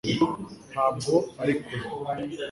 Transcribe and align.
ntabwo 0.71 1.11
ari 1.41 1.53
kure 1.63 1.87